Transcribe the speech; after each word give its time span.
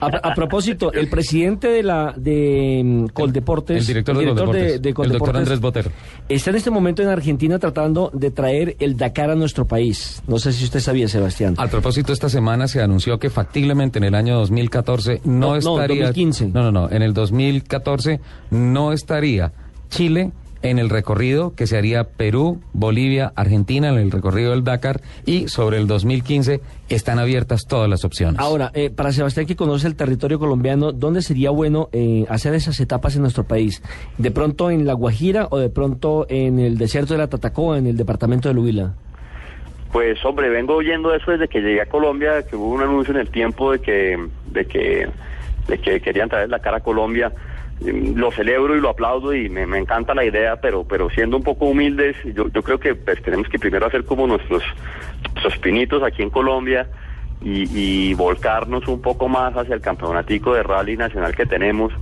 A, 0.00 0.06
a 0.06 0.34
propósito, 0.34 0.92
el 0.92 1.08
presidente 1.08 1.68
de 1.68 1.84
la 1.84 2.12
de 2.16 2.82
mm, 2.84 3.06
Coldeportes, 3.12 3.78
El 3.78 3.86
director 3.86 4.18
de 4.18 4.24
Coldeportes, 4.24 4.82
el 4.82 5.12
doctor 5.12 5.36
Andrés 5.36 5.60
Botero. 5.60 5.90
está 6.28 6.50
en 6.50 6.56
este 6.56 6.70
momento 6.72 7.00
en 7.02 7.10
Argentina 7.10 7.60
tratando 7.60 8.10
de 8.12 8.32
traer 8.32 8.74
el 8.80 8.96
Dakar 8.96 9.30
a 9.30 9.36
nuestro 9.36 9.66
país. 9.66 10.20
No 10.26 10.40
sé 10.40 10.52
si 10.52 10.64
usted 10.64 10.80
sabía, 10.80 11.06
Sebastián. 11.06 11.54
Al 11.58 11.70
propósito, 11.70 12.12
esta 12.12 12.28
semana 12.28 12.66
se 12.66 12.82
anunció 12.82 13.20
que 13.20 13.30
factiblemente 13.30 13.98
en 13.98 14.04
el 14.04 14.16
año 14.16 14.34
2014 14.34 15.20
no, 15.26 15.32
No, 15.32 15.60
no, 15.60 15.80
estaría... 15.80 16.06
2015. 16.06 16.48
No, 16.48 16.62
no, 16.64 16.72
no. 16.72 16.90
En 16.90 17.02
el 17.02 17.14
2014 17.14 18.20
no 18.50 18.92
estaría 18.92 19.52
Chile 19.90 20.32
en 20.64 20.78
el 20.78 20.88
recorrido 20.88 21.54
que 21.54 21.66
se 21.66 21.76
haría 21.76 22.04
Perú, 22.04 22.60
Bolivia, 22.72 23.32
Argentina 23.36 23.90
en 23.90 23.98
el 23.98 24.10
recorrido 24.10 24.50
del 24.52 24.64
Dakar 24.64 25.02
y 25.26 25.46
sobre 25.48 25.76
el 25.76 25.86
2015 25.86 26.60
están 26.88 27.18
abiertas 27.18 27.66
todas 27.68 27.88
las 27.88 28.04
opciones. 28.04 28.40
Ahora, 28.40 28.70
eh, 28.72 28.88
para 28.88 29.12
Sebastián 29.12 29.46
que 29.46 29.56
conoce 29.56 29.86
el 29.86 29.94
territorio 29.94 30.38
colombiano, 30.38 30.90
¿dónde 30.92 31.20
sería 31.20 31.50
bueno 31.50 31.90
eh, 31.92 32.24
hacer 32.30 32.54
esas 32.54 32.80
etapas 32.80 33.14
en 33.14 33.22
nuestro 33.22 33.44
país? 33.44 33.82
¿De 34.16 34.30
pronto 34.30 34.70
en 34.70 34.86
La 34.86 34.94
Guajira 34.94 35.48
o 35.50 35.58
de 35.58 35.68
pronto 35.68 36.26
en 36.30 36.58
el 36.58 36.78
desierto 36.78 37.12
de 37.12 37.18
la 37.18 37.28
Tatacoa, 37.28 37.76
en 37.76 37.86
el 37.86 37.98
departamento 37.98 38.52
de 38.52 38.58
Huila? 38.58 38.94
Pues 39.92 40.24
hombre, 40.24 40.48
vengo 40.48 40.76
oyendo 40.76 41.14
eso 41.14 41.30
desde 41.30 41.46
que 41.46 41.60
llegué 41.60 41.82
a 41.82 41.86
Colombia, 41.86 42.42
que 42.42 42.56
hubo 42.56 42.70
un 42.70 42.80
anuncio 42.80 43.12
en 43.12 43.20
el 43.20 43.28
tiempo 43.28 43.72
de 43.72 43.80
que, 43.80 44.18
de 44.50 44.64
que, 44.64 45.08
de 45.68 45.78
que 45.78 46.00
querían 46.00 46.30
traer 46.30 46.48
la 46.48 46.60
cara 46.60 46.78
a 46.78 46.80
Colombia. 46.80 47.30
Lo 47.80 48.30
celebro 48.30 48.76
y 48.76 48.80
lo 48.80 48.90
aplaudo 48.90 49.34
y 49.34 49.48
me, 49.48 49.66
me 49.66 49.78
encanta 49.78 50.14
la 50.14 50.24
idea, 50.24 50.56
pero, 50.56 50.84
pero 50.84 51.10
siendo 51.10 51.36
un 51.36 51.42
poco 51.42 51.66
humildes, 51.66 52.16
yo, 52.24 52.48
yo 52.48 52.62
creo 52.62 52.78
que 52.78 52.94
pues, 52.94 53.20
tenemos 53.22 53.48
que 53.48 53.58
primero 53.58 53.86
hacer 53.86 54.04
como 54.04 54.26
nuestros, 54.26 54.62
nuestros 55.32 55.58
pinitos 55.58 56.02
aquí 56.02 56.22
en 56.22 56.30
Colombia 56.30 56.86
y, 57.42 58.10
y 58.10 58.14
volcarnos 58.14 58.86
un 58.88 59.02
poco 59.02 59.28
más 59.28 59.54
hacia 59.56 59.74
el 59.74 59.80
campeonatico 59.80 60.54
de 60.54 60.62
rally 60.62 60.96
nacional 60.96 61.34
que 61.34 61.46
tenemos 61.46 61.92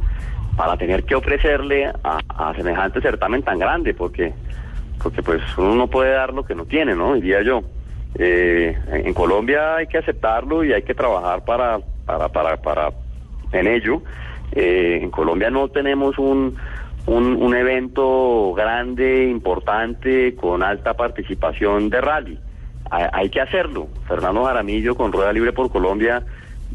para 0.56 0.76
tener 0.76 1.04
que 1.04 1.14
ofrecerle 1.14 1.86
a, 1.86 2.20
a 2.28 2.54
semejante 2.54 3.00
certamen 3.00 3.42
tan 3.42 3.58
grande, 3.58 3.94
porque 3.94 4.32
porque 5.02 5.22
pues 5.22 5.42
uno 5.58 5.74
no 5.74 5.86
puede 5.88 6.12
dar 6.12 6.32
lo 6.32 6.44
que 6.44 6.54
no 6.54 6.64
tiene, 6.64 6.94
¿no? 6.94 7.14
Diría 7.14 7.42
yo. 7.42 7.62
Eh, 8.14 8.76
en 8.92 9.14
Colombia 9.14 9.76
hay 9.76 9.86
que 9.86 9.98
aceptarlo 9.98 10.62
y 10.64 10.72
hay 10.72 10.82
que 10.82 10.94
trabajar 10.94 11.44
para, 11.44 11.80
para, 12.06 12.28
para, 12.28 12.56
para 12.58 12.92
en 13.52 13.66
ello. 13.66 14.02
Eh, 14.52 15.00
en 15.02 15.10
Colombia 15.10 15.50
no 15.50 15.68
tenemos 15.68 16.18
un, 16.18 16.56
un, 17.06 17.54
evento 17.54 18.52
grande, 18.54 19.28
importante, 19.28 20.34
con 20.34 20.62
alta 20.62 20.94
participación 20.94 21.90
de 21.90 22.00
rally. 22.00 22.38
Hay, 22.90 23.30
que 23.30 23.40
hacerlo. 23.40 23.88
Fernando 24.06 24.44
Jaramillo 24.44 24.94
con 24.94 25.12
Rueda 25.12 25.32
Libre 25.32 25.52
por 25.52 25.70
Colombia 25.70 26.22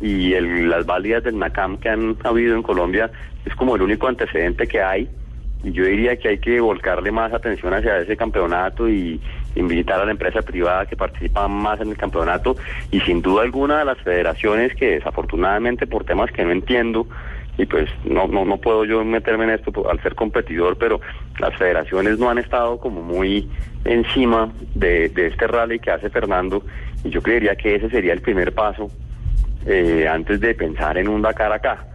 y 0.02 0.34
el- 0.34 0.70
las 0.70 0.86
válidas 0.86 1.24
del 1.24 1.38
NACAM 1.38 1.78
que 1.78 1.90
han 1.90 2.18
habido 2.24 2.56
en 2.56 2.64
Colombia 2.64 3.12
es 3.46 3.54
como 3.56 3.76
el 3.76 3.84
único 3.84 4.08
antecedente 4.08 4.68
que 4.68 4.82
hay 4.82 5.08
y 5.64 5.72
yo 5.72 5.84
diría 5.86 6.16
que 6.18 6.30
hay 6.30 6.38
que 6.40 6.60
volcarle 6.60 7.12
más 7.12 7.34
atención 7.34 7.74
hacia 7.74 7.98
ese 8.00 8.16
campeonato 8.16 8.88
y 8.90 9.20
invitar 9.56 10.00
a 10.00 10.06
la 10.06 10.12
empresa 10.12 10.42
privada 10.44 10.86
que 10.86 10.96
participa 10.96 11.48
más 11.48 11.82
en 11.82 11.90
el 11.90 11.98
campeonato 11.98 12.56
y 12.92 13.00
sin 13.02 13.22
duda 13.22 13.42
alguna 13.44 13.82
a 13.82 13.86
las 13.86 13.98
federaciones 14.00 14.76
que 14.76 14.92
desafortunadamente 14.92 15.88
por 15.88 16.04
temas 16.04 16.32
que 16.32 16.44
no 16.44 16.52
entiendo 16.52 17.08
y 17.58 17.66
pues 17.66 17.90
no, 18.06 18.28
no, 18.28 18.46
no 18.46 18.58
puedo 18.58 18.86
yo 18.86 19.04
meterme 19.04 19.46
en 19.46 19.52
esto 19.52 19.90
al 19.90 20.02
ser 20.02 20.16
competidor, 20.16 20.78
pero 20.78 21.02
las 21.40 21.56
federaciones 21.58 22.20
no 22.20 22.30
han 22.30 22.38
estado 22.38 22.80
como 22.80 23.02
muy 23.02 23.50
encima 23.86 24.52
de, 24.76 25.10
de 25.10 25.28
este 25.28 25.48
rally 25.48 25.80
que 25.80 25.92
hace 25.92 26.10
Fernando 26.10 26.64
y 27.04 27.10
yo 27.10 27.22
creería 27.22 27.56
que 27.56 27.76
ese 27.76 27.90
sería 27.90 28.14
el 28.14 28.22
primer 28.22 28.54
paso 28.54 28.90
eh, 29.66 30.08
antes 30.08 30.40
de 30.40 30.54
pensar 30.54 30.98
en 30.98 31.08
un 31.10 31.22
Dakar 31.22 31.52
acá. 31.52 31.86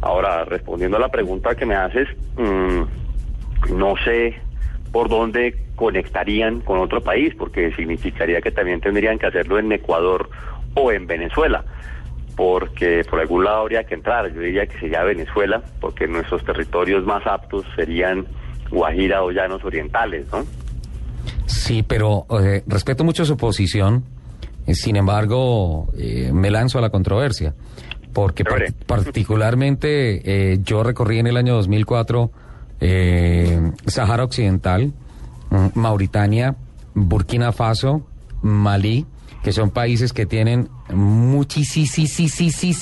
Ahora, 0.00 0.44
respondiendo 0.44 0.96
a 0.96 1.00
la 1.00 1.08
pregunta 1.08 1.54
que 1.54 1.64
me 1.64 1.74
haces, 1.74 2.08
mm, 2.36 3.74
no 3.74 3.94
sé 4.04 4.34
por 4.92 5.08
dónde 5.08 5.56
conectarían 5.76 6.60
con 6.60 6.78
otro 6.78 7.00
país, 7.00 7.34
porque 7.34 7.72
significaría 7.74 8.40
que 8.40 8.50
también 8.50 8.80
tendrían 8.80 9.18
que 9.18 9.26
hacerlo 9.26 9.58
en 9.58 9.72
Ecuador 9.72 10.28
o 10.74 10.92
en 10.92 11.06
Venezuela, 11.06 11.64
porque 12.36 13.02
por 13.08 13.20
algún 13.20 13.44
lado 13.44 13.58
habría 13.62 13.84
que 13.84 13.94
entrar. 13.94 14.32
Yo 14.32 14.40
diría 14.40 14.66
que 14.66 14.78
sería 14.80 15.02
Venezuela, 15.04 15.62
porque 15.80 16.06
nuestros 16.06 16.44
territorios 16.44 17.04
más 17.04 17.26
aptos 17.26 17.64
serían 17.76 18.26
Guajira 18.70 19.22
o 19.22 19.30
Llanos 19.30 19.64
Orientales, 19.64 20.26
¿no? 20.32 20.44
Sí, 21.46 21.82
pero 21.82 22.26
eh, 22.40 22.62
respeto 22.66 23.04
mucho 23.04 23.24
su 23.24 23.36
posición. 23.36 24.04
eh, 24.66 24.74
sin 24.74 24.96
embargo, 24.96 25.88
eh, 25.98 26.30
me 26.32 26.50
lanzo 26.50 26.78
a 26.78 26.80
la 26.80 26.90
controversia. 26.90 27.54
Porque 28.12 28.44
par- 28.44 28.72
particularmente 28.86 30.52
eh, 30.52 30.58
yo 30.62 30.82
recorrí 30.82 31.18
en 31.18 31.26
el 31.26 31.36
año 31.36 31.54
2004 31.54 32.30
eh, 32.80 33.60
Sahara 33.86 34.24
Occidental, 34.24 34.92
mm, 35.50 35.66
Mauritania, 35.78 36.54
Burkina 36.94 37.52
Faso, 37.52 38.06
Malí, 38.42 39.06
que 39.42 39.52
son 39.52 39.70
países 39.70 40.12
que 40.12 40.26
tienen 40.26 40.68
muchísimo 40.92 42.76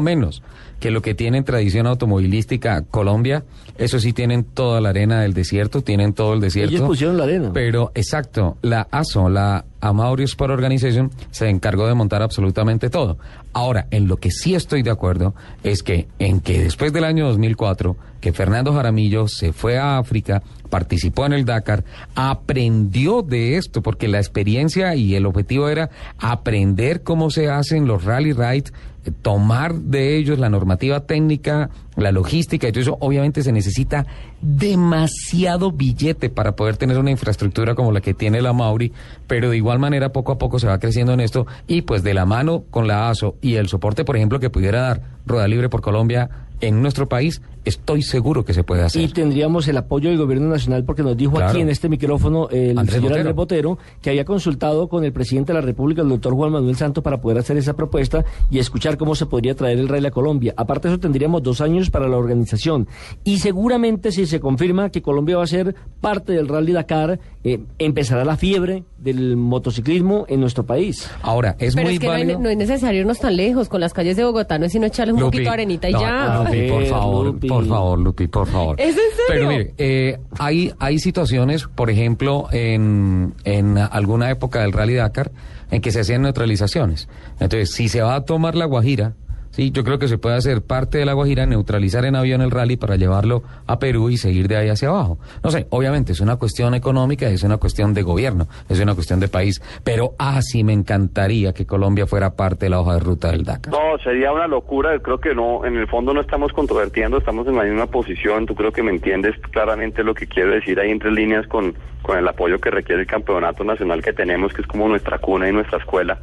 menos 0.00 0.42
que 0.80 0.90
lo 0.90 1.02
que 1.02 1.14
tienen 1.14 1.44
tradición 1.44 1.86
automovilística 1.86 2.82
Colombia. 2.82 3.44
Eso 3.78 3.98
sí 3.98 4.12
tienen 4.12 4.44
toda 4.44 4.80
la 4.80 4.90
arena 4.90 5.20
del 5.20 5.34
desierto, 5.34 5.82
tienen 5.82 6.12
todo 6.12 6.34
el 6.34 6.40
desierto. 6.40 6.74
Ellos 6.74 6.86
pusieron 6.86 7.16
la 7.16 7.24
arena. 7.24 7.50
Pero 7.52 7.92
exacto, 7.94 8.56
la 8.62 8.86
ASO, 8.90 9.28
la 9.28 9.64
Amauri 9.80 10.24
Sport 10.24 10.52
Organization, 10.52 11.10
se 11.30 11.48
encargó 11.48 11.86
de 11.86 11.94
montar 11.94 12.22
absolutamente 12.22 12.90
todo. 12.90 13.18
Ahora, 13.52 13.86
en 13.90 14.06
lo 14.06 14.18
que 14.18 14.30
sí 14.30 14.54
estoy 14.54 14.82
de 14.82 14.90
acuerdo 14.90 15.34
es 15.62 15.82
que 15.82 16.08
en 16.18 16.40
que 16.40 16.62
después 16.62 16.92
del 16.92 17.04
año 17.04 17.26
2004, 17.28 17.96
que 18.20 18.32
Fernando 18.32 18.72
Jaramillo 18.72 19.28
se 19.28 19.52
fue 19.52 19.78
a 19.78 19.98
África, 19.98 20.42
participó 20.68 21.26
en 21.26 21.32
el 21.32 21.44
Dakar, 21.44 21.84
aprendió 22.14 23.22
de 23.22 23.56
esto, 23.56 23.82
porque 23.82 24.08
la 24.08 24.18
experiencia 24.18 24.94
y 24.94 25.14
el 25.14 25.26
objetivo 25.26 25.68
era 25.68 25.90
aprender 26.18 27.02
cómo 27.02 27.30
se 27.36 27.50
hacen 27.50 27.86
los 27.86 28.04
rally 28.04 28.32
rides, 28.32 28.72
eh, 29.04 29.12
tomar 29.20 29.74
de 29.74 30.16
ellos 30.16 30.38
la 30.38 30.48
normativa 30.48 31.00
técnica, 31.00 31.68
la 31.94 32.10
logística 32.10 32.66
y 32.66 32.72
todo 32.72 32.80
eso, 32.80 32.96
obviamente 32.98 33.42
se 33.42 33.52
necesita 33.52 34.06
demasiado 34.40 35.70
billete 35.70 36.30
para 36.30 36.56
poder 36.56 36.78
tener 36.78 36.96
una 36.96 37.10
infraestructura 37.10 37.74
como 37.74 37.92
la 37.92 38.00
que 38.00 38.14
tiene 38.14 38.40
la 38.40 38.54
Mauri, 38.54 38.90
pero 39.26 39.50
de 39.50 39.58
igual 39.58 39.78
manera 39.78 40.12
poco 40.12 40.32
a 40.32 40.38
poco 40.38 40.58
se 40.58 40.66
va 40.66 40.78
creciendo 40.78 41.12
en 41.12 41.20
esto 41.20 41.46
y 41.66 41.82
pues 41.82 42.02
de 42.02 42.14
la 42.14 42.24
mano 42.24 42.64
con 42.70 42.88
la 42.88 43.10
ASO 43.10 43.36
y 43.42 43.56
el 43.56 43.68
soporte, 43.68 44.06
por 44.06 44.16
ejemplo, 44.16 44.40
que 44.40 44.48
pudiera 44.48 44.80
dar 44.80 45.02
Rueda 45.26 45.46
Libre 45.46 45.68
por 45.68 45.82
Colombia 45.82 46.30
en 46.62 46.80
nuestro 46.80 47.06
país, 47.06 47.42
estoy 47.66 48.00
seguro 48.02 48.44
que 48.44 48.54
se 48.54 48.64
puede 48.64 48.82
hacer. 48.82 49.02
Y 49.02 49.08
tendríamos 49.08 49.68
el 49.68 49.76
apoyo 49.76 50.08
del 50.08 50.16
gobierno 50.18 50.48
nacional 50.48 50.84
porque 50.84 51.02
nos 51.02 51.16
dijo 51.16 51.34
Claro. 51.34 51.50
aquí 51.50 51.60
en 51.60 51.68
este 51.68 51.88
micrófono 51.90 52.48
el 52.50 52.78
Andrés 52.78 52.94
señor 52.96 53.10
Botero. 53.10 53.20
Andrés 53.20 53.34
Botero 53.36 53.78
que 54.00 54.10
había 54.10 54.24
consultado 54.24 54.88
con 54.88 55.04
el 55.04 55.12
presidente 55.12 55.52
de 55.52 55.60
la 55.60 55.64
República, 55.66 56.02
el 56.02 56.08
doctor 56.08 56.34
Juan 56.34 56.52
Manuel 56.52 56.76
Santos, 56.76 57.04
para 57.04 57.20
poder 57.20 57.38
hacer 57.38 57.56
esa 57.58 57.74
propuesta 57.74 58.24
y 58.50 58.58
escuchar 58.58 58.96
cómo 58.96 59.14
se 59.14 59.26
podría 59.26 59.54
traer 59.54 59.78
el 59.78 59.88
rally 59.88 60.06
a 60.06 60.10
Colombia. 60.10 60.54
Aparte 60.56 60.88
de 60.88 60.94
eso, 60.94 61.00
tendríamos 61.00 61.42
dos 61.42 61.60
años 61.60 61.90
para 61.90 62.08
la 62.08 62.16
organización. 62.16 62.88
Y 63.24 63.38
seguramente 63.38 64.12
si 64.12 64.26
se 64.26 64.40
confirma 64.40 64.90
que 64.90 65.02
Colombia 65.02 65.36
va 65.36 65.44
a 65.44 65.48
ser 65.48 65.74
parte 66.00 66.32
del 66.32 66.48
Rally 66.48 66.72
Dakar, 66.72 67.18
eh, 67.44 67.60
empezará 67.78 68.24
la 68.24 68.36
fiebre 68.36 68.84
del 68.98 69.36
motociclismo 69.36 70.24
en 70.28 70.40
nuestro 70.40 70.64
país. 70.64 71.10
Ahora, 71.22 71.56
es 71.58 71.74
Pero 71.74 71.86
muy 71.86 71.94
es 71.94 72.00
que 72.00 72.06
no, 72.06 72.12
hay- 72.12 72.22
válido. 72.22 72.38
no 72.40 72.48
es 72.48 72.56
necesario 72.56 73.00
irnos 73.00 73.18
tan 73.18 73.36
lejos. 73.36 73.68
Con 73.68 73.80
las 73.80 73.92
calles 73.92 74.16
de 74.16 74.24
Bogotá 74.24 74.58
no 74.58 74.66
es 74.66 74.72
sino 74.72 74.86
echarle 74.86 75.12
un 75.12 75.20
Lupi, 75.20 75.38
poquito 75.38 75.50
de 75.50 75.54
arenita 75.54 75.88
y 75.88 75.92
no, 75.92 76.00
ya. 76.00 76.38
Lupi, 76.44 76.68
por 76.68 76.78
ver, 76.80 76.88
favor, 76.90 77.26
Lupi. 77.26 77.48
por 77.48 77.55
favor, 77.64 77.98
Lupi, 77.98 78.26
por 78.26 78.46
favor. 78.48 78.80
¿Es 78.80 78.88
en 78.88 78.94
serio? 78.94 79.06
Pero 79.28 79.48
mire, 79.48 79.74
eh, 79.78 80.18
hay, 80.38 80.74
hay 80.78 80.98
situaciones, 80.98 81.64
por 81.66 81.90
ejemplo, 81.90 82.48
en, 82.50 83.34
en 83.44 83.78
alguna 83.78 84.30
época 84.30 84.60
del 84.60 84.72
Rally 84.72 84.94
Dakar, 84.94 85.30
en 85.70 85.80
que 85.80 85.92
se 85.92 86.00
hacían 86.00 86.22
neutralizaciones. 86.22 87.08
Entonces, 87.40 87.72
si 87.72 87.88
se 87.88 88.02
va 88.02 88.16
a 88.16 88.24
tomar 88.24 88.54
la 88.54 88.66
Guajira, 88.66 89.14
Sí, 89.56 89.70
yo 89.70 89.84
creo 89.84 89.98
que 89.98 90.06
se 90.06 90.18
puede 90.18 90.36
hacer 90.36 90.60
parte 90.60 90.98
de 90.98 91.06
la 91.06 91.14
Guajira, 91.14 91.46
neutralizar 91.46 92.04
en 92.04 92.14
avión 92.14 92.42
el 92.42 92.50
rally 92.50 92.76
para 92.76 92.96
llevarlo 92.96 93.42
a 93.66 93.78
Perú 93.78 94.10
y 94.10 94.18
seguir 94.18 94.48
de 94.48 94.58
ahí 94.58 94.68
hacia 94.68 94.90
abajo. 94.90 95.16
No 95.42 95.50
sé, 95.50 95.66
obviamente 95.70 96.12
es 96.12 96.20
una 96.20 96.36
cuestión 96.36 96.74
económica, 96.74 97.26
es 97.26 97.42
una 97.42 97.56
cuestión 97.56 97.94
de 97.94 98.02
gobierno, 98.02 98.48
es 98.68 98.78
una 98.80 98.94
cuestión 98.94 99.18
de 99.18 99.28
país, 99.28 99.62
pero 99.82 100.10
así 100.18 100.62
me 100.62 100.74
encantaría 100.74 101.54
que 101.54 101.64
Colombia 101.64 102.06
fuera 102.06 102.36
parte 102.36 102.66
de 102.66 102.70
la 102.70 102.80
hoja 102.80 102.92
de 102.92 103.00
ruta 103.00 103.30
del 103.30 103.44
Dakar. 103.44 103.72
No, 103.72 103.96
sería 104.04 104.30
una 104.30 104.46
locura. 104.46 104.98
Creo 104.98 105.20
que 105.20 105.34
no, 105.34 105.64
en 105.64 105.76
el 105.76 105.88
fondo 105.88 106.12
no 106.12 106.20
estamos 106.20 106.52
controvertiendo, 106.52 107.16
estamos 107.16 107.46
en 107.46 107.56
la 107.56 107.64
misma 107.64 107.86
posición. 107.86 108.44
Tú 108.44 108.54
creo 108.54 108.72
que 108.72 108.82
me 108.82 108.90
entiendes 108.90 109.36
claramente 109.52 110.04
lo 110.04 110.12
que 110.12 110.26
quiero 110.26 110.50
decir 110.50 110.78
ahí 110.78 110.90
entre 110.90 111.10
líneas 111.10 111.46
con, 111.46 111.74
con 112.06 112.16
el 112.16 112.28
apoyo 112.28 112.60
que 112.60 112.70
requiere 112.70 113.00
el 113.00 113.06
campeonato 113.08 113.64
nacional 113.64 114.00
que 114.00 114.12
tenemos, 114.12 114.52
que 114.52 114.62
es 114.62 114.68
como 114.68 114.86
nuestra 114.86 115.18
cuna 115.18 115.48
y 115.48 115.52
nuestra 115.52 115.78
escuela. 115.78 116.16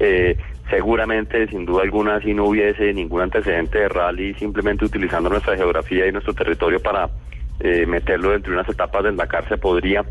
Eh, 0.00 0.36
seguramente, 0.68 1.46
sin 1.46 1.64
duda 1.64 1.82
alguna, 1.82 2.20
si 2.20 2.34
no 2.34 2.46
hubiese 2.46 2.92
ningún 2.92 3.20
antecedente 3.20 3.78
de 3.78 3.88
rally, 3.88 4.34
simplemente 4.34 4.84
utilizando 4.84 5.30
nuestra 5.30 5.56
geografía 5.56 6.08
y 6.08 6.12
nuestro 6.12 6.34
territorio 6.34 6.80
para 6.80 7.08
eh, 7.60 7.86
meterlo 7.86 8.30
dentro 8.30 8.50
de 8.50 8.58
unas 8.58 8.68
etapas 8.68 9.04
del 9.04 9.16
Dakar 9.16 9.48
se 9.48 9.58
podría, 9.58 10.04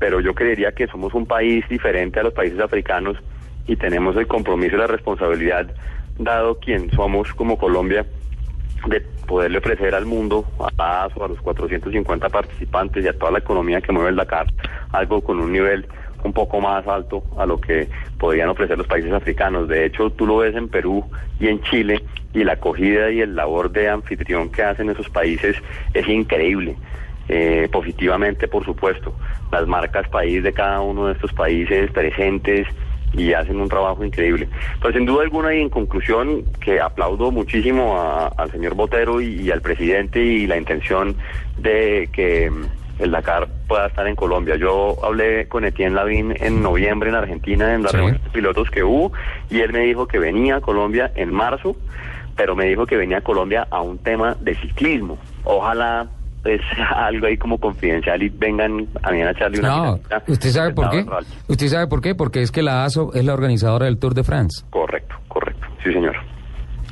pero 0.00 0.20
yo 0.20 0.34
creería 0.34 0.72
que 0.72 0.88
somos 0.88 1.14
un 1.14 1.26
país 1.26 1.64
diferente 1.68 2.18
a 2.18 2.24
los 2.24 2.32
países 2.32 2.58
africanos 2.58 3.16
y 3.68 3.76
tenemos 3.76 4.16
el 4.16 4.26
compromiso 4.26 4.74
y 4.74 4.78
la 4.80 4.88
responsabilidad, 4.88 5.72
dado 6.18 6.58
quien 6.58 6.90
somos 6.90 7.32
como 7.34 7.56
Colombia, 7.56 8.04
de 8.88 9.00
poderle 9.26 9.58
ofrecer 9.58 9.94
al 9.94 10.06
mundo, 10.06 10.44
a 10.78 11.04
ASO, 11.04 11.24
a 11.24 11.28
los 11.28 11.40
450 11.40 12.28
participantes 12.28 13.04
y 13.04 13.08
a 13.08 13.18
toda 13.18 13.32
la 13.32 13.38
economía 13.38 13.80
que 13.80 13.92
mueve 13.92 14.10
el 14.10 14.16
Dakar, 14.16 14.46
algo 14.92 15.20
con 15.20 15.40
un 15.40 15.52
nivel 15.52 15.86
un 16.22 16.32
poco 16.32 16.60
más 16.60 16.86
alto 16.86 17.22
a 17.38 17.46
lo 17.46 17.60
que 17.60 17.88
podrían 18.18 18.48
ofrecer 18.48 18.76
los 18.76 18.86
países 18.86 19.12
africanos. 19.12 19.68
De 19.68 19.86
hecho, 19.86 20.10
tú 20.10 20.26
lo 20.26 20.38
ves 20.38 20.54
en 20.54 20.68
Perú 20.68 21.04
y 21.38 21.48
en 21.48 21.60
Chile 21.62 22.02
y 22.32 22.44
la 22.44 22.54
acogida 22.54 23.10
y 23.10 23.20
el 23.20 23.34
labor 23.34 23.70
de 23.70 23.88
anfitrión 23.88 24.50
que 24.50 24.62
hacen 24.62 24.90
esos 24.90 25.08
países 25.08 25.56
es 25.94 26.08
increíble. 26.08 26.76
Eh, 27.28 27.68
positivamente, 27.72 28.46
por 28.46 28.64
supuesto. 28.64 29.12
Las 29.50 29.66
marcas 29.66 30.08
país 30.08 30.44
de 30.44 30.52
cada 30.52 30.80
uno 30.80 31.06
de 31.06 31.14
estos 31.14 31.32
países 31.32 31.90
presentes 31.90 32.68
y 33.16 33.32
hacen 33.32 33.60
un 33.60 33.68
trabajo 33.68 34.04
increíble. 34.04 34.48
Pues 34.80 34.94
sin 34.94 35.06
duda 35.06 35.22
alguna 35.24 35.54
y 35.54 35.60
en 35.62 35.70
conclusión 35.70 36.42
que 36.60 36.80
aplaudo 36.80 37.30
muchísimo 37.30 37.98
a- 37.98 38.28
al 38.28 38.50
señor 38.50 38.74
Botero 38.74 39.20
y, 39.20 39.40
y 39.42 39.50
al 39.50 39.60
presidente 39.62 40.20
y 40.22 40.46
la 40.46 40.56
intención 40.58 41.16
de 41.58 42.08
que 42.12 42.50
mm, 42.50 43.02
el 43.02 43.10
Dakar 43.10 43.48
pueda 43.68 43.86
estar 43.88 44.06
en 44.06 44.16
Colombia. 44.16 44.56
Yo 44.56 44.96
hablé 45.04 45.48
con 45.48 45.64
Etienne 45.64 45.94
Lavín 45.94 46.34
en 46.40 46.62
noviembre 46.62 47.08
en 47.10 47.14
Argentina 47.16 47.74
en 47.74 47.82
la 47.82 47.90
Sí. 47.90 47.96
reunión 47.96 48.20
de 48.22 48.30
pilotos 48.30 48.70
que 48.70 48.82
hubo 48.84 49.12
y 49.50 49.60
él 49.60 49.72
me 49.72 49.80
dijo 49.80 50.06
que 50.06 50.18
venía 50.18 50.56
a 50.56 50.60
Colombia 50.60 51.10
en 51.14 51.32
marzo, 51.32 51.76
pero 52.36 52.54
me 52.56 52.66
dijo 52.66 52.86
que 52.86 52.96
venía 52.96 53.18
a 53.18 53.20
Colombia 53.22 53.66
a 53.70 53.80
un 53.82 53.98
tema 53.98 54.36
de 54.40 54.54
ciclismo. 54.56 55.18
Ojalá 55.44 56.06
pues 56.46 56.60
algo 56.94 57.26
ahí 57.26 57.36
como 57.36 57.58
confidencial 57.58 58.22
y 58.22 58.28
vengan 58.28 58.86
a 59.02 59.10
mí 59.10 59.20
a 59.20 59.30
echarle 59.32 59.58
una 59.58 59.68
No, 59.68 60.00
¿usted 60.28 60.50
sabe 60.50 60.72
por 60.74 60.90
qué? 60.90 61.04
¿Usted 61.48 61.66
sabe 61.66 61.88
por 61.88 62.00
qué? 62.00 62.14
Porque 62.14 62.40
es 62.40 62.52
que 62.52 62.62
la 62.62 62.84
ASO 62.84 63.12
es 63.14 63.24
la 63.24 63.34
organizadora 63.34 63.86
del 63.86 63.98
Tour 63.98 64.14
de 64.14 64.22
France. 64.22 64.64
Correcto, 64.70 65.16
correcto. 65.26 65.66
Sí, 65.82 65.92
señor. 65.92 66.14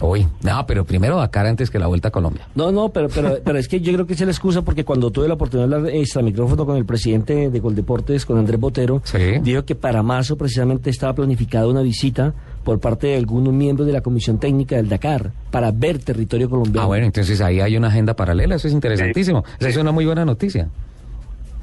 Uy, 0.00 0.26
no, 0.42 0.66
pero 0.66 0.84
primero 0.84 1.16
Dakar 1.16 1.46
antes 1.46 1.70
que 1.70 1.78
la 1.78 1.86
Vuelta 1.86 2.08
a 2.08 2.10
Colombia. 2.10 2.46
No, 2.54 2.72
no, 2.72 2.88
pero, 2.90 3.08
pero, 3.08 3.38
pero 3.44 3.58
es 3.58 3.68
que 3.68 3.80
yo 3.80 3.92
creo 3.92 4.06
que 4.06 4.14
se 4.16 4.24
la 4.26 4.32
excusa 4.32 4.62
porque 4.62 4.84
cuando 4.84 5.10
tuve 5.10 5.28
la 5.28 5.34
oportunidad 5.34 5.68
de 5.68 5.74
hablar 5.76 5.94
extra 5.94 6.20
micrófono 6.22 6.66
con 6.66 6.76
el 6.76 6.84
presidente 6.84 7.48
de 7.50 7.60
Coldeportes, 7.60 8.26
con 8.26 8.38
Andrés 8.38 8.58
Botero, 8.60 9.00
Sí. 9.04 9.38
dijo 9.42 9.64
que 9.64 9.74
para 9.74 10.02
marzo 10.02 10.36
precisamente 10.36 10.90
estaba 10.90 11.14
planificada 11.14 11.68
una 11.68 11.82
visita 11.82 12.34
por 12.64 12.80
parte 12.80 13.08
de 13.08 13.16
algunos 13.16 13.52
miembros 13.54 13.86
de 13.86 13.92
la 13.92 14.00
Comisión 14.00 14.38
Técnica 14.38 14.76
del 14.76 14.88
Dakar 14.88 15.30
para 15.50 15.70
ver 15.70 15.98
territorio 15.98 16.48
colombiano. 16.50 16.82
Ah, 16.82 16.86
bueno, 16.86 17.06
entonces 17.06 17.40
ahí 17.40 17.60
hay 17.60 17.76
una 17.76 17.88
agenda 17.88 18.14
paralela, 18.14 18.56
eso 18.56 18.66
es 18.68 18.74
interesantísimo. 18.74 19.44
Esa 19.58 19.68
es 19.68 19.76
una 19.76 19.92
muy 19.92 20.04
buena 20.06 20.24
noticia. 20.24 20.68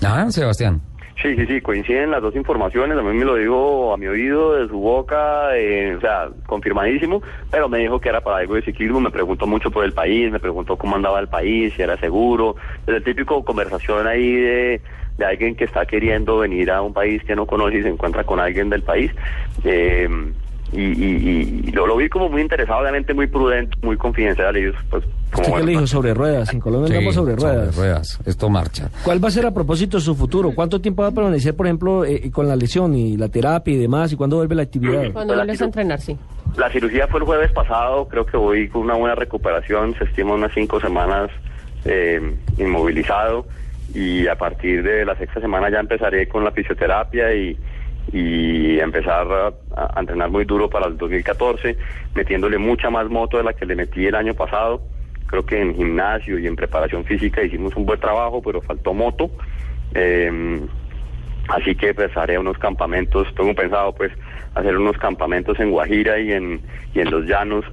Ah, 0.03 0.25
Sebastián. 0.29 0.81
Sí, 1.21 1.35
sí, 1.35 1.45
sí, 1.45 1.61
coinciden 1.61 2.11
las 2.11 2.21
dos 2.21 2.35
informaciones, 2.35 2.97
a 2.97 3.01
mí 3.01 3.13
me 3.17 3.25
lo 3.25 3.35
dijo 3.35 3.93
a 3.93 3.97
mi 3.97 4.07
oído, 4.07 4.53
de 4.53 4.67
su 4.67 4.79
boca, 4.79 5.55
eh, 5.55 5.95
o 5.95 5.99
sea, 5.99 6.29
confirmadísimo, 6.45 7.21
pero 7.49 7.69
me 7.69 7.79
dijo 7.79 7.99
que 7.99 8.09
era 8.09 8.21
para 8.21 8.37
algo 8.37 8.55
de 8.55 8.63
ciclismo, 8.63 8.99
me 8.99 9.11
preguntó 9.11 9.45
mucho 9.45 9.69
por 9.69 9.85
el 9.85 9.93
país, 9.93 10.31
me 10.31 10.39
preguntó 10.39 10.77
cómo 10.77 10.95
andaba 10.95 11.19
el 11.19 11.27
país, 11.27 11.73
si 11.75 11.81
era 11.81 11.97
seguro, 11.97 12.55
es 12.87 12.95
el 12.95 13.03
típico 13.03 13.43
conversación 13.43 14.07
ahí 14.07 14.33
de, 14.33 14.81
de 15.17 15.25
alguien 15.25 15.55
que 15.55 15.65
está 15.65 15.85
queriendo 15.85 16.39
venir 16.39 16.71
a 16.71 16.81
un 16.81 16.93
país 16.93 17.23
que 17.23 17.35
no 17.35 17.45
conoce 17.45 17.77
y 17.77 17.83
se 17.83 17.89
encuentra 17.89 18.23
con 18.23 18.39
alguien 18.39 18.69
del 18.69 18.81
país. 18.81 19.11
Eh, 19.63 20.09
y, 20.71 20.81
y, 20.81 21.63
y 21.67 21.71
lo, 21.71 21.85
lo 21.85 21.97
vi 21.97 22.07
como 22.07 22.29
muy 22.29 22.41
interesado, 22.41 22.81
obviamente 22.81 23.13
muy 23.13 23.27
prudente, 23.27 23.75
muy 23.81 23.97
confidencial, 23.97 24.55
ellos 24.55 24.75
pues 24.89 25.03
como... 25.03 25.17
¿Usted 25.31 25.43
qué 25.43 25.49
bueno, 25.51 25.65
le 25.65 25.71
dijo 25.71 25.87
sobre 25.87 26.13
ruedas? 26.13 26.53
En 26.53 26.59
Colombia 26.59 26.87
andamos 26.93 27.15
sobre 27.15 27.35
ruedas. 27.35 27.75
ruedas. 27.75 28.19
Esto 28.25 28.49
marcha. 28.49 28.89
¿Cuál 29.03 29.23
va 29.23 29.29
a 29.29 29.31
ser 29.31 29.45
a 29.45 29.51
propósito 29.51 29.99
su 29.99 30.15
futuro? 30.15 30.51
¿Cuánto 30.53 30.79
tiempo 30.81 31.03
va 31.03 31.09
a 31.09 31.11
permanecer, 31.11 31.55
por 31.55 31.67
ejemplo, 31.67 32.05
eh, 32.05 32.29
con 32.31 32.47
la 32.47 32.55
lesión 32.55 32.95
y 32.95 33.17
la 33.17 33.29
terapia 33.29 33.73
y 33.73 33.77
demás? 33.77 34.11
¿Y 34.11 34.15
cuándo 34.15 34.37
vuelve 34.37 34.55
la 34.55 34.63
actividad? 34.63 35.11
Cuando 35.11 35.35
vuelves 35.35 35.61
a 35.61 35.65
entrenar, 35.65 35.99
sí. 35.99 36.17
La 36.57 36.69
cirugía 36.69 37.07
fue 37.07 37.19
el 37.21 37.25
jueves 37.25 37.51
pasado, 37.51 38.07
creo 38.07 38.25
que 38.25 38.37
voy 38.37 38.67
con 38.67 38.83
una 38.83 38.95
buena 38.95 39.15
recuperación, 39.15 39.95
se 39.97 40.03
estima 40.03 40.33
unas 40.33 40.53
cinco 40.53 40.81
semanas 40.81 41.29
eh, 41.85 42.21
inmovilizado 42.57 43.45
y 43.93 44.27
a 44.27 44.35
partir 44.35 44.83
de 44.83 45.05
la 45.05 45.15
sexta 45.15 45.39
semana 45.39 45.69
ya 45.69 45.79
empezaré 45.79 46.27
con 46.27 46.43
la 46.43 46.51
fisioterapia 46.51 47.33
y, 47.33 47.57
y 48.11 48.79
empezar 48.79 49.27
a, 49.75 49.99
entrenar 49.99 50.29
muy 50.29 50.45
duro 50.45 50.69
para 50.69 50.87
el 50.87 50.97
2014, 50.97 51.77
metiéndole 52.15 52.57
mucha 52.57 52.89
más 52.89 53.09
moto 53.09 53.37
de 53.37 53.43
la 53.43 53.53
que 53.53 53.65
le 53.65 53.75
metí 53.75 54.05
el 54.05 54.15
año 54.15 54.33
pasado. 54.33 54.81
Creo 55.27 55.45
que 55.45 55.61
en 55.61 55.75
gimnasio 55.75 56.37
y 56.39 56.47
en 56.47 56.55
preparación 56.55 57.05
física 57.05 57.41
hicimos 57.41 57.75
un 57.75 57.85
buen 57.85 57.99
trabajo, 57.99 58.41
pero 58.41 58.61
faltó 58.61 58.93
moto. 58.93 59.31
Eh, 59.93 60.59
Así 61.47 61.75
que 61.75 61.93
pues 61.93 62.15
haré 62.15 62.37
unos 62.37 62.57
campamentos, 62.57 63.27
tengo 63.35 63.53
pensado 63.53 63.93
pues 63.93 64.11
hacer 64.55 64.77
unos 64.77 64.97
campamentos 64.97 65.59
en 65.59 65.71
Guajira 65.71 66.19
y 66.19 66.31
en, 66.31 66.61
y 66.93 66.99
en 66.99 67.11
los 67.11 67.25
llanos 67.25 67.65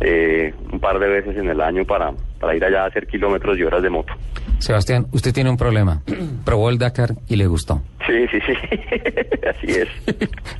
eh, 0.00 0.52
un 0.72 0.80
par 0.80 0.98
de 0.98 1.08
veces 1.08 1.36
en 1.36 1.48
el 1.48 1.60
año 1.60 1.84
para, 1.84 2.12
para 2.40 2.56
ir 2.56 2.64
allá 2.64 2.84
a 2.84 2.86
hacer 2.86 3.06
kilómetros 3.06 3.58
y 3.58 3.62
horas 3.62 3.82
de 3.82 3.90
moto. 3.90 4.12
Sebastián, 4.58 5.06
usted 5.12 5.32
tiene 5.32 5.50
un 5.50 5.56
problema. 5.56 6.02
Probó 6.44 6.70
el 6.70 6.78
Dakar 6.78 7.14
y 7.28 7.36
le 7.36 7.46
gustó. 7.46 7.82
Sí, 8.12 8.26
sí, 8.30 8.38
sí, 8.46 8.52
así 9.48 9.66
es, 9.80 9.88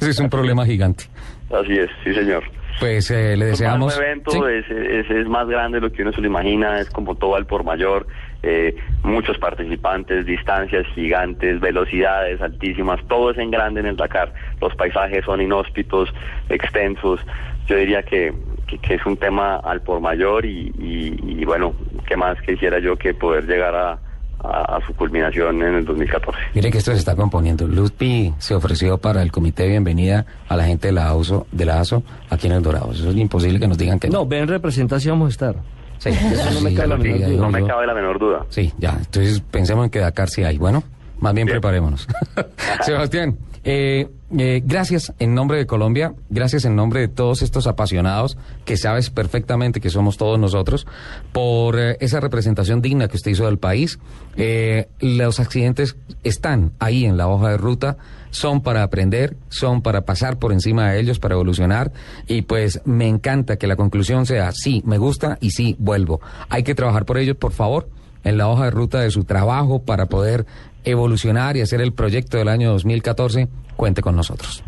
Ese 0.01 0.11
es 0.11 0.19
un 0.21 0.31
problema 0.31 0.65
gigante. 0.65 1.05
así 1.53 1.73
es, 1.79 1.91
sí 2.03 2.15
señor. 2.15 2.43
Pues 2.81 3.11
eh, 3.11 3.37
le 3.37 3.45
Es 3.51 3.51
deseamos... 3.59 3.95
un 3.97 4.03
evento, 4.03 4.31
Sí. 4.31 4.41
es, 4.49 4.71
es, 4.71 5.11
es 5.11 5.27
más 5.29 5.47
grande 5.47 5.79
de 5.79 5.87
lo 5.87 5.93
que 5.93 6.01
uno 6.03 6.13
se 6.13 6.23
lo 6.23 6.27
imagina, 6.29 6.81
es 6.81 6.89
como 6.89 7.15
todo 7.15 7.37
al 7.37 7.45
por 7.45 7.63
mayor, 7.65 8.07
eh, 8.43 8.75
muchos 9.05 9.37
participantes, 9.39 10.25
distancias 10.25 10.87
gigantes, 10.95 11.61
velocidades 11.61 12.41
altísimas, 12.41 12.99
todo 13.09 13.31
es 13.33 13.39
en 13.39 13.51
grande 13.51 13.81
en 13.81 13.87
el 13.87 13.97
Dakar. 13.97 14.33
Los 14.61 14.75
paisajes 14.75 15.25
son 15.27 15.43
inhóspitos, 15.43 16.09
extensos. 16.49 17.21
Yo 17.67 17.77
diría 17.77 18.03
que, 18.03 18.33
que, 18.67 18.79
que 18.79 18.95
es 18.95 19.05
un 19.07 19.17
tema 19.19 19.57
al 19.57 19.83
por 19.83 20.01
mayor 20.01 20.47
y, 20.47 20.73
y, 20.79 21.41
y 21.41 21.45
bueno, 21.45 21.75
¿qué 22.07 22.17
más 22.17 22.41
quisiera 22.41 22.79
yo 22.79 22.97
que 22.97 23.13
poder 23.15 23.45
llegar 23.47 23.75
a, 23.75 23.99
a, 24.43 24.77
a 24.77 24.87
su 24.87 24.95
culminación 24.95 25.63
en 25.63 25.75
el 25.77 25.85
2014? 25.85 26.39
Mire 26.55 26.71
que 26.71 26.79
esto 26.79 26.93
se 26.93 26.99
está 26.99 27.15
componiendo. 27.17 27.67
Luzpi 27.67 28.35
se 28.39 28.55
ofreció 28.55 28.99
para 28.99 29.23
el 29.23 29.31
comité 29.33 29.65
de 29.65 29.71
bienvenida 29.71 30.27
a 30.49 30.57
la 30.57 30.65
gente 30.65 30.89
de 30.89 30.93
la 30.93 31.11
ASO, 31.11 31.47
de 31.53 31.65
la 31.65 31.81
ASO 31.81 32.03
aquí 32.31 32.47
en 32.47 32.55
El 32.55 32.63
Dorado. 32.63 32.93
Eso 32.93 33.11
es 33.11 33.17
imposible 33.17 33.59
que 33.61 33.69
nos 33.69 33.79
digan 33.79 33.99
que 33.99 34.09
no. 34.09 34.19
No, 34.21 34.27
ven 34.27 34.49
representación 34.49 35.19
vamos 35.19 35.29
a 35.29 35.31
estar. 35.31 35.57
Sí, 35.99 36.09
eso 36.09 36.51
no 36.55 36.61
me 36.63 36.75
cabe 36.75 36.89
la 36.89 36.97
menor 36.97 37.19
duda. 37.31 37.41
No 37.41 37.51
me 37.51 37.65
cabe 37.67 37.87
la 37.87 37.95
menor 37.95 38.19
duda. 38.19 38.47
Sí, 38.49 38.73
ya. 38.79 38.97
Entonces 38.99 39.41
pensemos 39.51 39.85
en 39.85 39.91
que 39.91 40.01
Dakar 40.01 40.29
sí 40.29 40.43
hay. 40.43 40.59
Bueno, 40.59 40.83
más 41.21 41.33
bien 41.33 41.47
Bien. 41.47 41.61
preparémonos. 41.61 42.09
Sebastián, 42.83 43.39
eh, 43.63 44.09
eh, 44.39 44.63
gracias 44.65 45.13
en 45.19 45.35
nombre 45.35 45.59
de 45.59 45.67
Colombia, 45.67 46.15
gracias 46.31 46.65
en 46.65 46.75
nombre 46.75 47.01
de 47.01 47.09
todos 47.09 47.43
estos 47.43 47.67
apasionados, 47.67 48.39
que 48.65 48.77
sabes 48.77 49.11
perfectamente 49.11 49.81
que 49.81 49.91
somos 49.91 50.17
todos 50.17 50.39
nosotros, 50.39 50.87
por 51.33 51.79
eh, 51.79 51.97
esa 52.01 52.21
representación 52.21 52.81
digna 52.81 53.09
que 53.09 53.17
usted 53.17 53.33
hizo 53.33 53.47
del 53.47 53.59
país. 53.59 53.99
Eh, 54.37 54.89
los 55.01 55.41
accidentes 55.41 55.97
están 56.25 56.73
ahí 56.79 57.05
en 57.05 57.17
la 57.17 57.29
hoja 57.29 57.51
de 57.51 57.57
ruta, 57.57 57.99
son 58.31 58.63
para 58.63 58.83
aprender, 58.83 59.37
son 59.49 59.83
para 59.83 60.03
pasar 60.03 60.39
por 60.39 60.53
encima 60.53 60.91
de 60.91 61.01
ellos, 61.01 61.19
para 61.19 61.35
evolucionar, 61.35 61.93
y 62.27 62.43
pues 62.43 62.81
me 62.85 63.09
encanta 63.09 63.57
que 63.57 63.67
la 63.67 63.77
conclusión 63.77 64.27
sea, 64.27 64.53
sí, 64.53 64.83
me 64.87 64.99
gusta 64.99 65.39
y 65.41 65.51
sí, 65.51 65.77
vuelvo. 65.79 66.21
Hay 66.49 66.63
que 66.63 66.75
trabajar 66.75 67.05
por 67.05 67.19
ellos, 67.19 67.37
por 67.37 67.53
favor 67.53 67.89
en 68.25 68.39
la 68.39 68.49
hoja 68.49 68.67
de 68.67 68.71
ruta 68.71 69.01
de 69.01 69.11
su 69.11 69.25
trabajo 69.25 69.83
para 69.83 70.07
poder 70.07 70.47
evolucionar 70.85 71.57
y 71.57 71.61
hacer 71.61 71.81
el 71.81 71.93
proyecto 71.93 72.39
del 72.39 72.49
año 72.49 72.71
2014, 72.71 73.49
cuente 73.77 74.03
con 74.03 74.17
nosotros. 74.17 74.63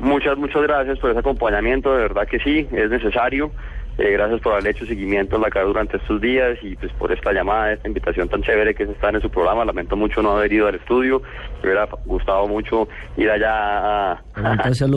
Muchas, 0.00 0.36
muchas 0.36 0.62
gracias 0.62 0.98
por 0.98 1.10
ese 1.10 1.20
acompañamiento, 1.20 1.92
de 1.92 2.02
verdad 2.02 2.26
que 2.26 2.38
sí, 2.40 2.66
es 2.72 2.90
necesario. 2.90 3.52
Eh, 3.98 4.10
gracias 4.12 4.40
por 4.40 4.54
haber 4.54 4.68
hecho 4.68 4.86
seguimiento 4.86 5.36
a 5.36 5.38
la 5.38 5.50
cara 5.50 5.66
durante 5.66 5.98
estos 5.98 6.18
días 6.20 6.58
y 6.62 6.74
pues 6.76 6.90
por 6.94 7.12
esta 7.12 7.30
llamada, 7.32 7.72
esta 7.74 7.86
invitación 7.88 8.26
tan 8.28 8.42
chévere 8.42 8.74
que 8.74 8.86
se 8.86 8.92
está 8.92 9.10
en 9.10 9.20
su 9.20 9.28
programa. 9.28 9.64
Lamento 9.66 9.96
mucho 9.96 10.22
no 10.22 10.32
haber 10.32 10.50
ido 10.52 10.66
al 10.66 10.76
estudio. 10.76 11.20
Me 11.62 11.68
hubiera 11.68 11.86
gustado 12.06 12.46
mucho 12.48 12.88
ir 13.18 13.30
allá 13.30 13.50
a, 13.52 14.12
a 14.12 14.52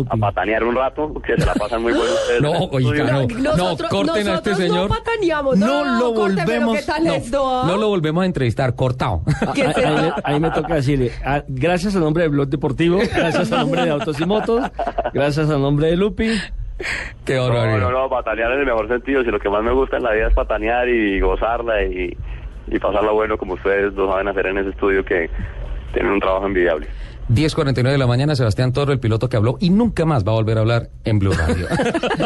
a 0.10 0.18
patanear 0.20 0.64
un 0.64 0.76
rato, 0.76 1.14
que 1.26 1.36
se 1.36 1.46
la 1.46 1.54
pasan 1.56 1.82
muy 1.82 1.92
bueno 1.92 2.10
ustedes. 2.12 2.42
No, 2.42 2.52
oiga, 2.72 3.04
estudio. 3.28 3.38
no. 3.44 3.58
Nosotros- 3.58 3.90
corten 3.90 4.28
a 4.30 4.36
este 4.36 4.56
señor. 4.56 4.90
No 4.90 4.96
pataneamos, 4.96 5.58
No 5.58 6.00
lo 6.00 6.14
volvemos- 6.14 6.78
¿qué 6.80 6.84
tal 6.86 7.04
No, 7.04 7.62
ah? 7.62 7.64
no 7.68 7.78
lo 7.78 7.90
volvemos 7.90 8.24
a 8.24 8.26
entrevistar, 8.26 8.76
cortado. 8.76 9.24
¿Qué 9.54 9.66
Ahí, 10.24 10.40
me, 10.40 10.50
toca 10.52 10.76
decirle, 10.76 11.12
ah, 11.26 11.44
gracias 11.48 11.96
al 11.96 12.02
nombre 12.02 12.24
de 12.24 12.30
Blog 12.30 12.48
Deportivo, 12.48 13.00
gracias 13.00 13.52
al 13.52 13.60
nombre 13.60 13.84
de 13.84 13.90
Autos 13.92 14.20
y 14.20 14.26
Motos, 14.26 14.64
gracias 15.14 15.50
al 15.50 15.62
nombre 15.62 15.88
de 15.88 15.98
Lupi. 15.98 16.30
Qué 17.26 17.36
No, 17.36 17.48
barbaridad. 17.50 17.80
no, 17.80 17.92
no, 17.92 18.10
patanear 18.10 18.52
en 18.52 18.60
el 18.60 18.66
mejor 18.66 18.88
sentido. 18.88 19.24
Si 19.24 19.32
lo 19.32 19.40
que 19.40 19.50
más 19.50 19.64
me 19.64 19.72
gusta 19.72 19.98
en 19.98 20.04
la 20.04 20.12
vida 20.14 20.28
es 20.28 20.34
patanear 20.34 20.88
y 20.90 21.20
gozarla 21.20 21.84
y, 21.84 22.16
y 22.68 22.80
pasarla 22.80 23.12
bueno 23.12 23.38
como 23.38 23.54
ustedes 23.54 23.94
lo 23.94 24.12
saben 24.12 24.28
hacer 24.28 24.48
en 24.48 24.58
ese 24.60 24.70
estudio 24.70 25.04
que 25.06 25.30
tienen 25.94 26.12
un 26.12 26.20
trabajo 26.20 26.46
envidiable. 26.48 26.88
10.49 27.28 27.90
de 27.90 27.98
la 27.98 28.06
mañana, 28.06 28.36
Sebastián 28.36 28.72
Toro, 28.72 28.92
el 28.94 29.00
piloto 29.00 29.28
que 29.28 29.36
habló 29.36 29.58
y 29.60 29.72
nunca 29.72 30.06
más 30.06 30.24
va 30.24 30.34
a 30.34 30.36
volver 30.36 30.58
a 30.58 30.62
hablar 30.62 30.90
en 31.06 31.18
Blue 31.18 31.32
Radio. 31.34 31.66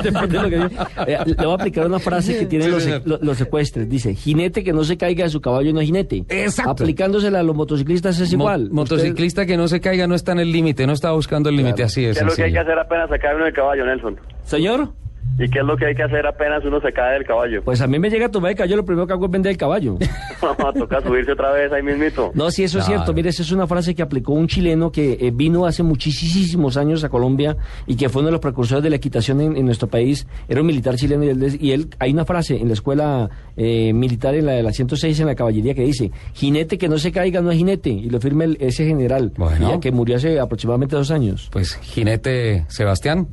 Después 0.04 0.30
de 0.30 0.42
lo 0.42 0.50
que 0.50 0.58
dijo. 0.58 0.84
Eh, 1.08 1.18
le 1.26 1.36
voy 1.36 1.52
a 1.52 1.54
aplicar 1.54 1.86
una 1.86 2.00
frase 2.00 2.38
que 2.38 2.46
tienen 2.48 2.78
Sí, 2.82 2.92
los, 3.06 3.22
los 3.22 3.38
secuestres. 3.38 3.88
Dice, 3.88 4.14
jinete 4.14 4.62
que 4.62 4.74
no 4.74 4.84
se 4.84 4.98
caiga 4.98 5.24
de 5.24 5.30
su 5.30 5.40
caballo 5.40 5.72
no 5.72 5.80
es 5.80 5.86
jinete. 5.86 6.26
Exacto. 6.28 6.72
Aplicándosela 6.72 7.40
a 7.40 7.44
los 7.44 7.56
motociclistas 7.56 8.20
es 8.20 8.36
Mo- 8.36 8.44
igual. 8.44 8.72
motociclista 8.72 9.46
que 9.46 9.56
no 9.56 9.70
se 9.70 9.80
caiga 9.80 10.06
no 10.06 10.16
está 10.16 10.34
en 10.34 10.40
el 10.40 10.52
límite, 10.52 10.86
no 10.86 10.92
está 10.92 11.12
buscando 11.12 11.48
el 11.48 11.56
límite, 11.56 11.82
así 11.84 12.02
¿Qué 12.02 12.10
es. 12.10 12.18
es 12.18 12.24
lo 12.24 12.34
que 12.34 12.44
hay 12.44 12.52
que 12.52 12.60
hacer 12.60 12.78
apenas 12.78 13.10
se 13.10 13.20
cae 13.20 13.36
uno 13.36 13.46
del 13.46 13.54
caballo, 13.54 13.86
Nelson? 13.86 14.20
Señor, 14.50 14.94
¿Y 15.38 15.48
qué 15.50 15.60
es 15.60 15.66
lo 15.66 15.78
que 15.78 15.86
hay 15.86 15.96
que 15.96 16.04
hacer 16.04 16.26
apenas 16.28 16.66
uno 16.66 16.82
se 16.82 16.92
cae 16.92 17.14
del 17.14 17.24
caballo? 17.24 17.62
pues 17.64 17.80
a 17.80 17.88
mí 17.88 17.98
me 17.98 18.10
llega 18.10 18.26
a 18.26 18.30
tomar 18.32 18.52
el 18.52 18.58
caballo, 18.58 18.76
lo 18.78 18.84
primero 18.84 19.08
que 19.08 19.14
hago 19.14 19.26
es 19.26 19.32
vender 19.32 19.52
el 19.52 19.58
caballo. 19.58 19.98
Toca 20.78 21.02
subirse 21.02 21.32
otra 21.32 21.52
vez 21.52 21.72
ahí 21.72 21.82
mismito. 21.84 22.32
No, 22.34 22.52
sí, 22.52 22.64
eso 22.64 22.80
es 22.80 22.86
cierto. 22.86 23.14
Mire, 23.14 23.30
esa 23.30 23.44
es 23.44 23.52
una 23.52 23.66
frase 23.68 23.96
que 23.96 24.02
aplicó 24.02 24.34
un 24.34 24.48
chileno 24.48 24.92
que 24.92 25.14
eh, 25.22 25.32
vino 25.34 25.66
hace 25.66 25.82
muchísimos 25.84 26.76
años 26.78 27.04
a 27.06 27.10
Colombia 27.10 27.56
y 27.88 27.96
que 27.96 28.10
fue 28.10 28.22
uno 28.22 28.28
de 28.28 28.32
los 28.34 28.42
precursores 28.42 28.84
de 28.84 28.90
la 28.90 28.96
equitación 28.98 29.40
en, 29.40 29.56
en 29.56 29.66
nuestro 29.66 29.88
país. 29.88 30.28
Era 30.50 30.60
un 30.62 30.68
militar 30.68 30.96
chileno 30.96 31.24
y 31.24 31.30
él, 31.30 31.58
y 31.62 31.72
él- 31.72 31.90
hay 32.00 32.12
una 32.12 32.26
frase 32.26 32.58
en 32.58 32.68
la 32.68 32.74
escuela 32.74 33.30
eh, 33.56 33.94
militar, 33.94 34.36
en 34.36 34.46
la 34.48 34.54
de 34.54 34.64
la 34.64 34.74
106 34.74 35.20
en 35.22 35.28
la 35.28 35.36
caballería, 35.36 35.74
que 35.74 35.84
dice, 35.84 36.12
jinete 36.34 36.78
que 36.78 36.90
no 36.90 36.98
se 36.98 37.12
caiga 37.14 37.40
no 37.42 37.52
es 37.52 37.58
jinete. 37.58 37.90
Y 37.92 38.10
lo 38.10 38.20
firma 38.20 38.44
el- 38.46 38.58
ese 38.60 38.86
general, 38.86 39.32
Bueno. 39.38 39.72
ya 39.76 39.80
que 39.80 39.92
murió 39.92 40.18
hace 40.18 40.40
aproximadamente 40.40 40.96
dos 40.98 41.12
años. 41.12 41.50
Pues 41.52 41.76
jinete 41.76 42.66
Sebastián, 42.68 43.28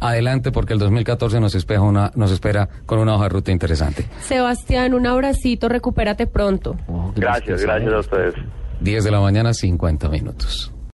adelante 0.00 0.52
porque 0.52 0.72
el 0.72 0.78
2014 0.78 1.40
nos 1.40 1.54
espera 1.54 1.80
una, 1.82 2.12
nos 2.14 2.30
espera 2.30 2.68
con 2.86 2.98
una 2.98 3.14
hoja 3.14 3.24
de 3.24 3.28
ruta 3.30 3.52
interesante. 3.52 4.06
Sebastián, 4.20 4.94
un 4.94 5.06
abracito, 5.06 5.68
recupérate 5.68 6.26
pronto. 6.26 6.76
Oh, 6.86 7.12
Gracias, 7.16 7.62
gracias 7.62 7.92
a 7.92 7.98
ustedes. 7.98 8.34
10 8.80 9.04
de 9.04 9.10
la 9.10 9.20
mañana, 9.20 9.52
50 9.52 10.08
minutos. 10.08 10.72